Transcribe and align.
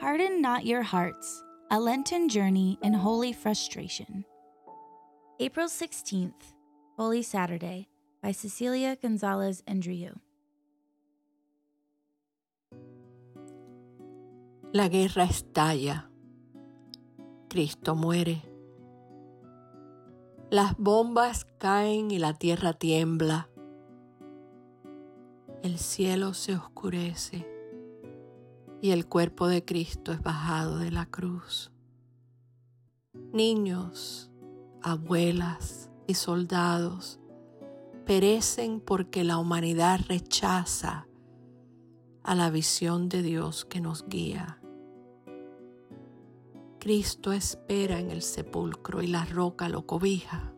Harden 0.00 0.40
Not 0.40 0.64
Your 0.64 0.82
Hearts 0.82 1.44
A 1.70 1.78
Lenten 1.78 2.30
Journey 2.30 2.78
in 2.82 2.94
Holy 2.94 3.34
Frustration. 3.34 4.24
April 5.38 5.68
16th, 5.68 6.54
Holy 6.96 7.22
Saturday, 7.22 7.86
by 8.22 8.32
Cecilia 8.32 8.96
Gonzalez 8.96 9.62
Andrieu. 9.68 10.18
La 14.72 14.88
guerra 14.88 15.24
estalla. 15.24 16.08
Cristo 17.50 17.94
muere. 17.94 18.42
Las 20.48 20.78
bombas 20.78 21.44
caen 21.58 22.10
y 22.10 22.18
la 22.18 22.32
tierra 22.32 22.72
tiembla. 22.72 23.50
El 25.62 25.78
cielo 25.78 26.32
se 26.32 26.54
oscurece 26.54 27.49
y 28.82 28.90
el 28.90 29.06
cuerpo 29.06 29.48
de 29.48 29.64
Cristo 29.64 30.12
es 30.12 30.22
bajado 30.22 30.78
de 30.78 30.90
la 30.90 31.06
cruz. 31.06 31.70
Niños, 33.32 34.30
abuelas 34.82 35.90
y 36.06 36.14
soldados 36.14 37.20
perecen 38.06 38.80
porque 38.80 39.24
la 39.24 39.38
humanidad 39.38 40.00
rechaza 40.08 41.06
a 42.22 42.34
la 42.34 42.50
visión 42.50 43.08
de 43.08 43.22
Dios 43.22 43.64
que 43.64 43.80
nos 43.80 44.06
guía. 44.08 44.60
Cristo 46.78 47.32
espera 47.32 47.98
en 47.98 48.10
el 48.10 48.22
sepulcro 48.22 49.02
y 49.02 49.06
la 49.06 49.26
roca 49.26 49.68
lo 49.68 49.86
cobija. 49.86 50.54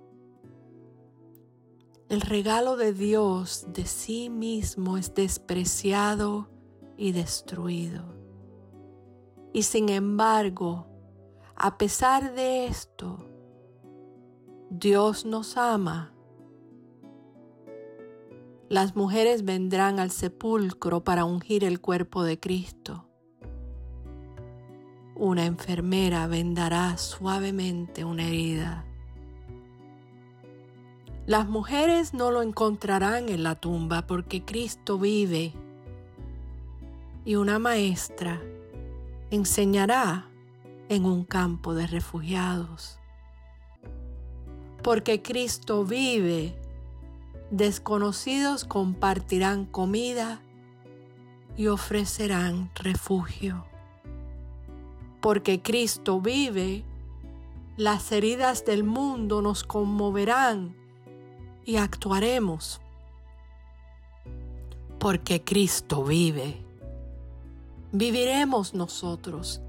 El 2.09 2.21
regalo 2.21 2.77
de 2.77 2.93
Dios 2.93 3.67
de 3.73 3.87
sí 3.87 4.31
mismo 4.31 4.99
es 4.99 5.15
despreciado 5.15 6.52
y 7.03 7.11
destruido. 7.11 8.05
Y 9.53 9.65
sin 9.65 9.89
embargo, 9.89 10.87
a 11.57 11.77
pesar 11.77 12.33
de 12.35 12.67
esto, 12.67 13.19
Dios 14.71 15.25
nos 15.25 15.57
ama. 15.57 16.15
Las 18.69 18.95
mujeres 18.95 19.45
vendrán 19.45 19.99
al 19.99 20.13
sepulcro 20.13 21.03
para 21.03 21.25
ungir 21.25 21.65
el 21.65 21.81
cuerpo 21.81 22.23
de 22.23 22.39
Cristo. 22.39 23.09
Una 25.17 25.45
enfermera 25.45 26.29
vendará 26.29 26.97
suavemente 26.99 28.05
una 28.05 28.29
herida. 28.29 28.87
Las 31.27 31.49
mujeres 31.49 32.15
no 32.15 32.31
lo 32.31 32.43
encontrarán 32.43 33.29
en 33.29 33.43
la 33.43 33.57
tumba 33.57 34.07
porque 34.07 34.45
Cristo 34.45 34.99
vive 34.99 35.53
y 37.25 37.37
una 37.37 37.59
maestra 37.59 38.41
enseñará 39.31 40.29
en 40.89 41.05
un 41.05 41.25
campo 41.25 41.75
de 41.75 41.87
refugiados. 41.87 42.99
Porque 44.83 45.23
Cristo 45.23 45.85
vive, 45.85 46.59
desconocidos 47.51 48.65
compartirán 48.65 49.65
comida 49.65 50.43
y 51.57 51.69
ofrecerán 51.69 52.71
refugio. 52.75 53.65
Porque 55.21 55.63
Cristo 55.63 56.21
vive, 56.21 56.85
las 57.77 58.11
heridas 58.11 58.65
del 58.65 58.83
mundo 58.83 59.41
nos 59.41 59.63
conmoverán 59.63 60.77
y 61.65 61.77
actuaremos. 61.77 62.81
Porque 64.99 65.43
Cristo 65.45 66.05
vive 66.05 66.62
viviremos 67.93 68.73
nosotros 68.75 69.61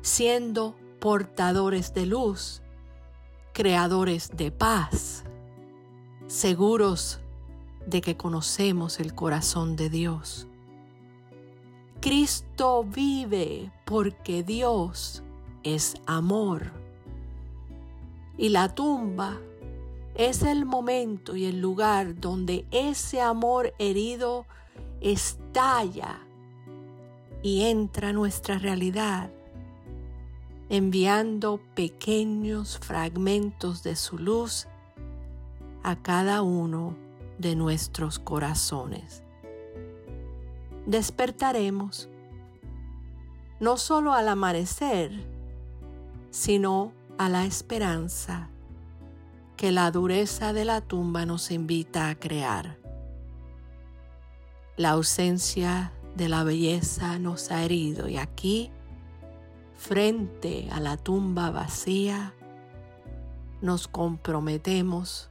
siendo 0.00 0.74
portadores 0.98 1.92
de 1.92 2.06
luz, 2.06 2.62
creadores 3.52 4.30
de 4.34 4.50
paz, 4.50 5.24
seguros 6.26 7.20
de 7.86 8.00
que 8.00 8.16
conocemos 8.16 8.98
el 8.98 9.14
corazón 9.14 9.76
de 9.76 9.90
Dios. 9.90 10.48
Cristo 12.00 12.84
vive 12.84 13.70
porque 13.84 14.42
Dios 14.42 15.22
es 15.62 15.96
amor. 16.06 16.72
Y 18.38 18.50
la 18.50 18.74
tumba 18.74 19.38
es 20.14 20.42
el 20.42 20.64
momento 20.64 21.36
y 21.36 21.46
el 21.46 21.60
lugar 21.60 22.20
donde 22.20 22.66
ese 22.70 23.20
amor 23.20 23.74
herido 23.78 24.46
estalla 25.00 26.25
y 27.46 27.62
entra 27.62 28.12
nuestra 28.12 28.58
realidad, 28.58 29.30
enviando 30.68 31.60
pequeños 31.76 32.80
fragmentos 32.80 33.84
de 33.84 33.94
su 33.94 34.18
luz 34.18 34.66
a 35.84 35.94
cada 35.94 36.42
uno 36.42 36.96
de 37.38 37.54
nuestros 37.54 38.18
corazones. 38.18 39.22
Despertaremos 40.86 42.08
no 43.60 43.76
solo 43.76 44.12
al 44.12 44.26
amanecer, 44.26 45.12
sino 46.30 46.92
a 47.16 47.28
la 47.28 47.44
esperanza 47.44 48.50
que 49.56 49.70
la 49.70 49.92
dureza 49.92 50.52
de 50.52 50.64
la 50.64 50.80
tumba 50.80 51.26
nos 51.26 51.52
invita 51.52 52.08
a 52.08 52.16
crear. 52.16 52.76
La 54.76 54.90
ausencia 54.90 55.92
de 56.16 56.28
la 56.28 56.44
belleza 56.44 57.18
nos 57.18 57.50
ha 57.50 57.62
herido. 57.64 58.08
Y 58.08 58.16
aquí, 58.16 58.70
frente 59.74 60.68
a 60.72 60.80
la 60.80 60.96
tumba 60.96 61.50
vacía, 61.50 62.34
nos 63.60 63.86
comprometemos 63.86 65.30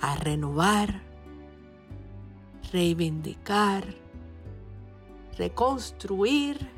a 0.00 0.16
renovar, 0.16 1.02
reivindicar, 2.72 3.84
reconstruir 5.36 6.70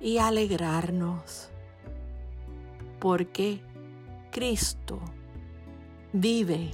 y 0.00 0.18
alegrarnos, 0.18 1.50
porque 2.98 3.60
Cristo 4.30 5.00
vive 6.12 6.70